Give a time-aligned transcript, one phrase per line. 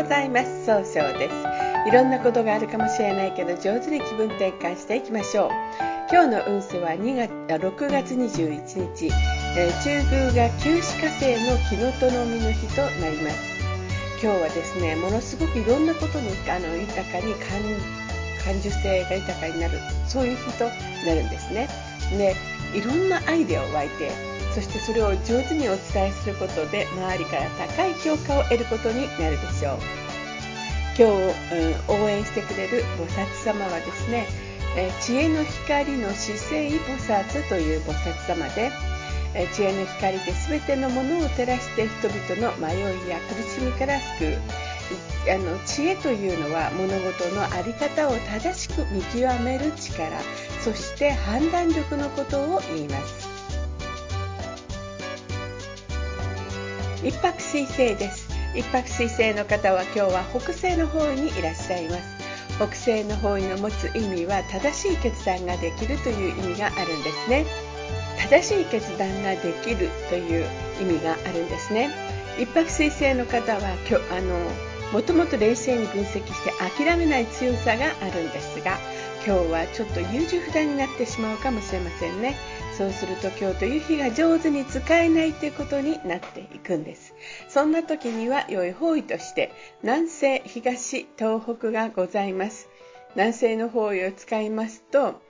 [0.00, 0.64] ございます。
[0.64, 1.34] 総称です。
[1.88, 5.50] いろんなことがあるかもしれないけど上手に気分転換していきましょう。
[6.08, 9.10] 今日の運勢は2月6月21日、
[9.56, 13.36] えー、中宮が旧歯火星の木のとのみの日となります。
[14.22, 17.34] 今日はですねものすごくいろんなことにあの豊かに
[18.44, 20.66] 感受性が豊かになるそういう日と
[21.06, 21.68] なるんですね。
[22.16, 22.36] で
[22.72, 24.27] いろんなアイデアを湧いて
[24.58, 29.78] そしてそれを上手にお伝えすることで周りから高い評価を得ることになるでしょう。
[30.98, 34.26] 今日、うん、応援してくれる菩薩様はですね、
[34.76, 38.72] え知恵の光の姿勢菩薩という菩薩様で、
[39.36, 44.38] え知恵の光で全てのものを照らして人々の迷いや苦しみから救う。
[45.30, 50.18] あの知恵というのは物事の在り方を正しく見極める力
[50.60, 53.27] そして判断力のことを言います。
[57.04, 58.28] 一泊水星です。
[58.56, 62.02] 一泊水星の方は今日は北西の方位にいらっしゃいます。
[62.56, 67.46] 北西の方位の持つ意味は正しい決断ができるという意味があるんですね。
[68.18, 70.44] 正しい決断ができるという
[70.80, 71.90] 意味があるんですね。
[72.36, 74.36] 一泊水星の方は今日あの
[74.92, 76.52] もともと冷静に分析して
[76.84, 78.78] 諦めない強さがあるんですが
[79.26, 82.36] 今日はちょっと優柔不断になってしまうかもしれませんね。
[82.76, 87.14] そうすると今日という日が上手に使えないということになっていくんです。
[87.48, 89.52] そんな時には良い方位として
[89.82, 92.68] 南西東東北がございます。
[93.16, 95.20] 南西の方位を使いますと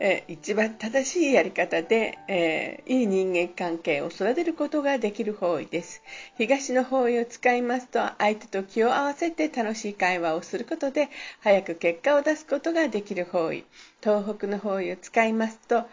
[0.00, 6.02] え一番正しいやり方で、えー、いい人間関係を育てることができる方位です。
[6.36, 13.64] 東の方位を使いますと、相手と気を合わせて楽しい会話をすることで、早く結果を出すことができる方位。
[14.02, 15.84] 東北の方位を使いますと、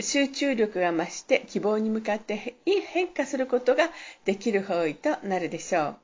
[0.00, 3.90] 集中力が増して希望に向かって変化することが
[4.24, 5.96] できる方位となるでしょう。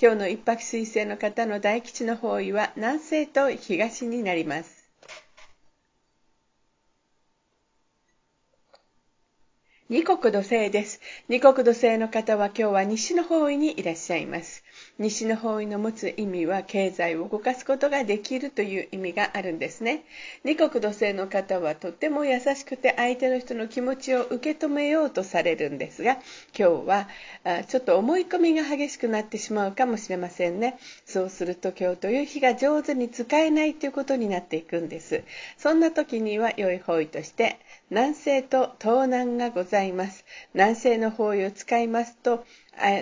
[0.00, 4.77] 今日の一泊水星の方の大吉の方位は南西と東になります。
[9.90, 11.00] 二国土星です。
[11.28, 14.62] 二国土星の方は今日は西の方位にいらっしゃいます。
[14.98, 20.02] 西の方位の持つ意味は経済を動かすことができるという意味があるんですね。
[20.44, 26.14] 二国土星の方はとても優しくて相手の人の気持ちを受け止めようとされるんですが、
[26.58, 27.08] 今日は
[27.68, 30.78] ちょっと思い込みが激しくなってしまうかもしれませんね。
[31.06, 35.22] そうすると今日という日が上手に使えないということになっていくんです。
[35.58, 37.60] そんな時には良い方位として
[37.90, 40.24] 南西と東南がございます。
[40.54, 42.44] 南西の方位を使いますと、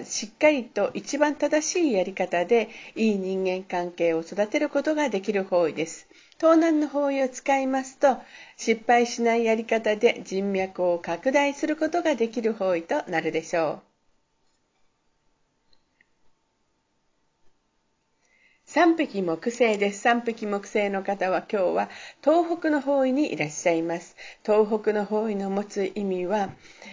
[0.04, 6.08] しっかりと一番正しいやり方でいい人間関係を育てることができる方位です。
[6.38, 8.18] 東南の方位を使いますと、
[8.56, 13.86] 失敗しないやり方で人脈を拡大することができる方位となるでしょう。
[18.68, 20.00] 三匹木星です。
[20.00, 21.88] 三匹木星の方は今日は
[22.22, 24.16] 東北の方位にいらっしゃいます。
[24.44, 26.50] 東北の方位の持つ意味は、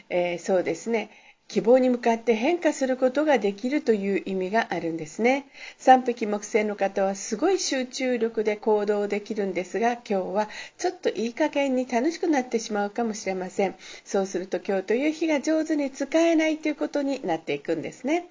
[0.10, 1.10] えー、そうですね。
[1.54, 5.46] 希望に向かって変化することができるという意味があるんですね。
[5.78, 10.50] 三匹木星の方はすごい集中力で行動できるんですが、今日は
[10.80, 13.76] ちょっといい加減に楽しくなってしまうかもしれません。
[14.04, 18.26] そうすると今日という日が上手に使えないということになっていくんですね。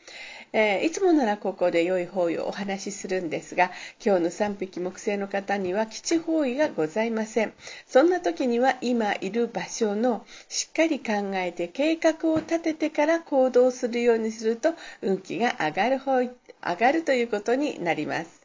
[0.54, 3.70] えー、いつもならここで良い方位をお話しするんですが、
[4.04, 7.54] 今日の3匹木星の方には基地方位がございません。
[7.86, 16.30] そんな時には今いる場所のしっかり考えて計画を立ててから行動するようにすると運気が上がる方位、
[16.62, 18.41] 上がるということになります。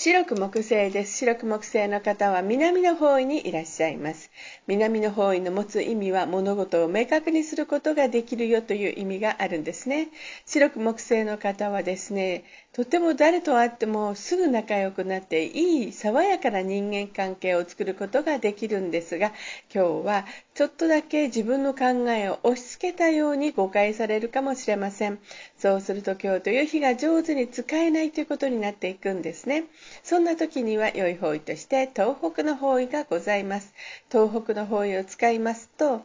[0.00, 1.16] 白く木星です。
[1.16, 4.30] 白く木星の方は南の方位にいらっしゃいます。
[4.68, 10.10] 南の方位の持つ意味は物事を明確にすることができるよという意味があるんですね。
[10.46, 12.44] 白く木星の方はですね、
[12.78, 19.32] とても誰と会ってもすぐ仲良くなっていい爽やかな人間関係を作ることができるんですが、
[19.74, 25.18] 今日はちょっとだけ自分の考えを押し付けたように誤解されるかもしれません。
[25.58, 29.64] そうすると今日という日が上手に使えないということになっていくんですね。
[30.04, 33.74] そんな時には良い方位として東北の方位がございます。
[34.08, 36.02] 東北の方位を使いますと、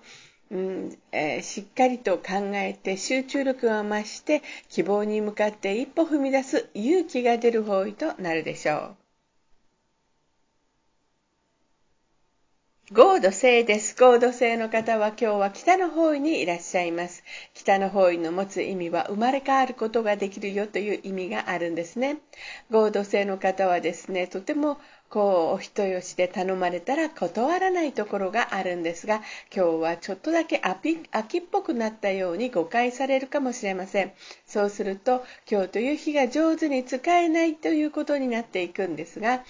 [0.51, 8.95] うんえー、しっかりと考えて集中力が増して希望に向かって一歩踏み出す勇気が出る方位となるでしょう。
[12.91, 13.95] 合土星です。
[13.95, 17.23] 合土星の方は今日は北の方位にいらっしゃいます。
[17.55, 22.17] 北の方位の持つ意味は生まれ変わることができるよという意味があるんですね。
[22.69, 24.79] 合土星の方はですね、とても
[25.13, 29.21] こうお人よしで頼まれたら断らないところがあるんですが
[29.55, 34.11] 今日はちょっとだけ秋っぽくなったように誤解されるかもしれません。
[34.47, 39.43] そうすると今日という日が上手に使えないということになっていくんですが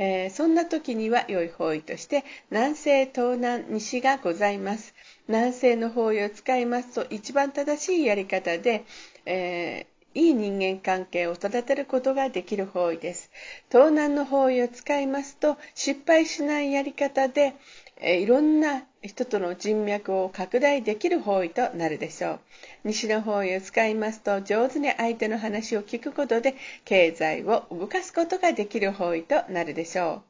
[0.00, 4.94] えー、そんな時には良い方位として南西東南西がございます。
[5.26, 8.84] 南西の方位を使いますと一番正しいやり方で、
[9.26, 13.30] えー、いい人間関係を育てることができる方位です
[13.70, 17.54] 東南の方位を使いますと失敗しないやり方で、
[18.00, 22.40] えいろんな人との人脈を拡大できる方位となるでしょう。
[22.84, 30.27] 西の方位を使いますと上手に相手の話を聞くことで経済を動かすことができる方位となるでしょう。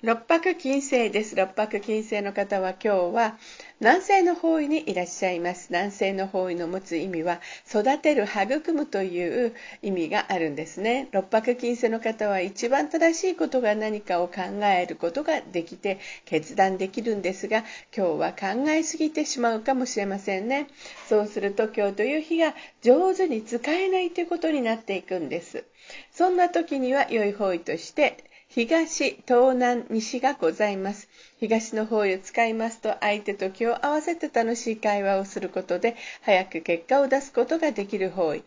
[0.00, 1.34] 六白金星です。
[1.34, 3.36] 六白金星の方は今日は
[3.80, 5.70] 南西の方位にいらっしゃいます。
[5.70, 11.08] 南西の方位の持つ意味は育てる、育むという意味があるんですね。
[11.10, 20.68] 六白金星の方は一番正しいことが何かを考えることができて決断できるんですが今日は考えすぎてしまうかもしれませんね。
[21.08, 25.64] そうすると今日という日が上手に使えないということになっていくんです。
[26.12, 31.08] そんな時には良い方位として東、東南、西がございます。
[31.38, 38.42] 東の方を使いますと相手と気を合わせて楽しい会話をすることで早く結果を出すことができる方位。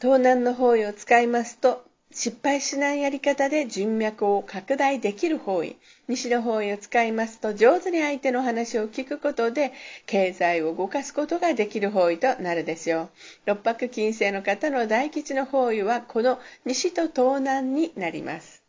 [0.00, 1.82] 東南の方位を使いますと
[2.12, 5.76] 失敗しないやり方で人脈を拡大できる方位。
[6.06, 9.72] 西の方位を使いますと上手に相手の話を聞くことで
[10.04, 13.10] 経済を動かすことができる方位となるでしょう。
[13.46, 18.59] 六白金星の方の大吉の方位はこの西と東南になります。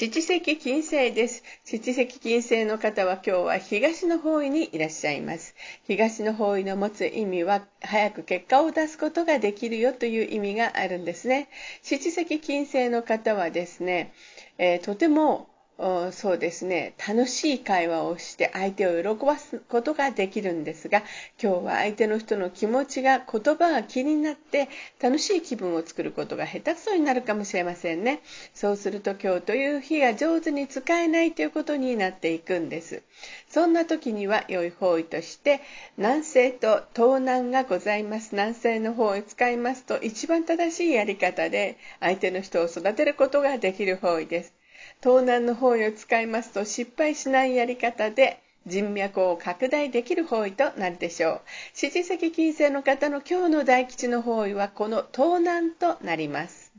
[0.00, 1.42] 七石金星です。
[1.64, 5.56] 七石金星の方は今日は東の方位にいらっしゃいます。
[5.88, 11.48] 東の方位の持つ意味は早く結果を出すことができるよという意味があるんですね。
[11.82, 14.12] 七石金星の方はですね、
[14.56, 15.48] えー、とても
[16.10, 16.94] そうですね。
[17.06, 21.04] 楽しい会話をして相手を喜ばすことができるんですが
[21.40, 24.68] 今日は相手の人の気持ちが言葉が気になって
[25.00, 28.22] 楽しい気分を作ることが下手くそになるかもしれませんね。
[28.54, 33.02] そうすると今日という日が上手に使えないということになっていくんです。
[33.48, 35.60] そんな時には良い方位として
[35.96, 38.30] 南西と東南がございます。
[38.32, 44.57] 南西の方を使いますと一番正しいやり方で相手の人を育てることができる方位です。
[45.02, 51.40] 東南の方位を使いますと失敗しないやり方で人脈を拡大できる方位となるでしょう。
[51.72, 56.72] 七石金星の方の今日の大吉の方位はこの東南となります。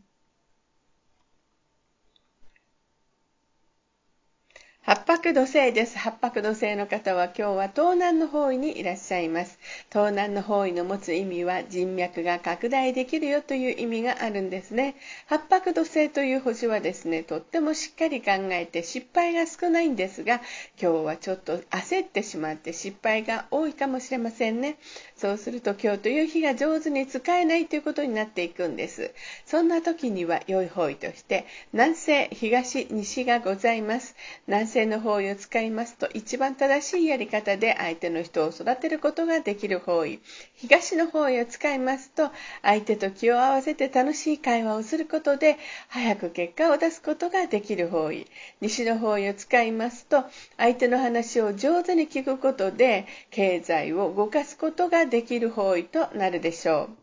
[4.90, 6.00] 八白土星です。
[6.00, 9.60] 八白土星の方は今日は東南の方位にいらっしゃいます。
[9.92, 14.96] 東南の方位の持つ意味は人脈が拡大できるよという意味があるんですね。
[15.28, 20.42] 八白土星という星はですね、とってもしっかり考えて失敗が少ないんですが、
[20.82, 24.78] 今日はちょっと焦ってしまって失敗が多いかもしれませんね。
[25.16, 29.14] そうすると今日という日が上手に使えないということになっていくんです。
[29.46, 34.16] そんな時には良い方位として南西、東、西がございます。
[34.48, 40.20] 南西の方位を使いますと一番正しいやり方で相手の人を育てることができる方位
[40.56, 42.32] 東の方位を使いますと
[42.62, 45.58] 相手と気を合わせて楽しい会話をすることで
[45.88, 48.26] 早く結果を出すことができる方位
[48.62, 50.24] 西の方位を使いますと
[50.58, 56.99] 相手の話を上手に聞くことで経済を動かすことができる方位となるでしょう。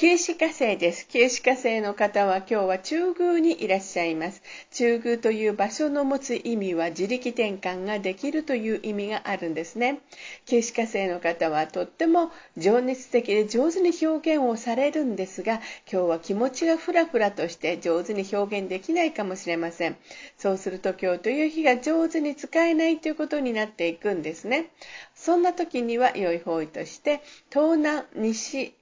[0.00, 1.06] 九死火星です。
[1.08, 4.40] 九死火星の方は今日は中宮にいらっしゃいます。
[4.70, 10.00] 中宮という場所の持つ意味は自力転換ができるという意味があるんですね。
[10.46, 15.60] 九死火星の方はとっても情熱的で上手に表現をされるんですが、
[15.92, 19.98] 今日は気持ちがふらふらとして上手に表現できないかもしれません。
[20.38, 24.70] そうすると今日という日が上手に使えないということになっていくんですね。
[25.14, 28.72] そんな時には良い方位として東南西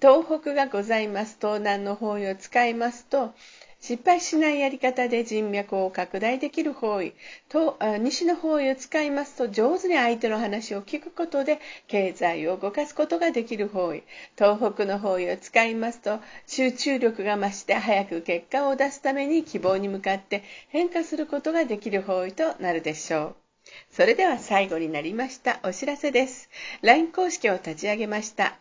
[0.00, 1.36] 東北がございます。
[1.40, 3.34] 東南の方位を使いますと、
[3.82, 7.14] 失敗しないやり方で人脈を拡大できる方位
[7.48, 14.02] と西の方位を使いますと上手に相手の話を聞くことで経済を動かすことができる方位
[14.36, 23.49] 東北の方位を使いますと集中力が増して早く結果を出すために希望に向かって変化することができる方位となるでしょう。
[23.90, 26.48] それでは最後になりましたお知らせです。
[26.82, 28.56] LINE 公式を立ち上げました。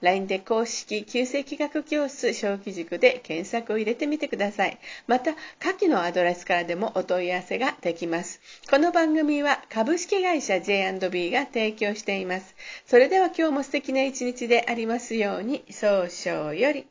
[0.00, 4.78] LINE で公式旧世紀学教室小規塾で検索を入れてみてください。
[5.06, 8.40] また、下記のアドレスからでもお問い合わせができます。
[8.70, 12.54] この番組は株式会社 J&B が提供しています。
[12.86, 16.86] それでは今日も素敵な一日でありますように、早々より。